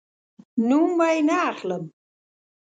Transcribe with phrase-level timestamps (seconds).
[0.67, 1.83] نوم به یې نه اخلم